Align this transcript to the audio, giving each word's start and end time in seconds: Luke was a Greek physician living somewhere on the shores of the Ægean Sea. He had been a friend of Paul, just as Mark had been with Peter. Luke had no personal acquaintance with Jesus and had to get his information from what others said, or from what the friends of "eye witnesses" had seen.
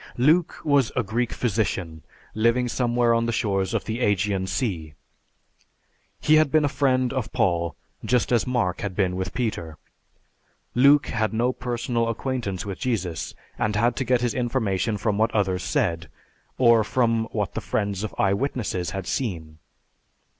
Luke 0.17 0.57
was 0.65 0.91
a 0.95 1.03
Greek 1.03 1.31
physician 1.31 2.01
living 2.33 2.67
somewhere 2.67 3.13
on 3.13 3.27
the 3.27 3.31
shores 3.31 3.71
of 3.75 3.85
the 3.85 3.99
Ægean 3.99 4.47
Sea. 4.47 4.95
He 6.19 6.37
had 6.37 6.49
been 6.51 6.65
a 6.65 6.67
friend 6.67 7.13
of 7.13 7.31
Paul, 7.31 7.75
just 8.03 8.31
as 8.31 8.47
Mark 8.47 8.81
had 8.81 8.95
been 8.95 9.15
with 9.15 9.31
Peter. 9.31 9.77
Luke 10.73 11.05
had 11.09 11.33
no 11.33 11.53
personal 11.53 12.09
acquaintance 12.09 12.65
with 12.65 12.79
Jesus 12.79 13.35
and 13.59 13.75
had 13.75 13.95
to 13.97 14.03
get 14.03 14.21
his 14.21 14.33
information 14.33 14.97
from 14.97 15.19
what 15.19 15.29
others 15.35 15.61
said, 15.61 16.09
or 16.57 16.83
from 16.83 17.25
what 17.25 17.53
the 17.53 17.61
friends 17.61 18.03
of 18.03 18.15
"eye 18.17 18.33
witnesses" 18.33 18.89
had 18.89 19.05
seen. 19.05 19.59